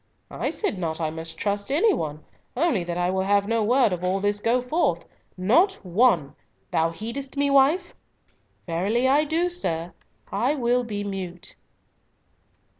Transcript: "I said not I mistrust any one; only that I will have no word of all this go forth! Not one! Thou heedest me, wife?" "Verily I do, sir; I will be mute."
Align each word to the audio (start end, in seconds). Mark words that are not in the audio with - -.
"I 0.31 0.49
said 0.49 0.79
not 0.79 0.99
I 0.99 1.11
mistrust 1.11 1.71
any 1.71 1.93
one; 1.93 2.25
only 2.57 2.83
that 2.85 2.97
I 2.97 3.11
will 3.11 3.21
have 3.21 3.47
no 3.47 3.63
word 3.63 3.93
of 3.93 4.03
all 4.03 4.19
this 4.19 4.39
go 4.39 4.59
forth! 4.59 5.05
Not 5.37 5.73
one! 5.85 6.33
Thou 6.71 6.89
heedest 6.89 7.37
me, 7.37 7.51
wife?" 7.51 7.93
"Verily 8.65 9.07
I 9.07 9.25
do, 9.25 9.47
sir; 9.47 9.93
I 10.31 10.55
will 10.55 10.83
be 10.83 11.03
mute." 11.03 11.55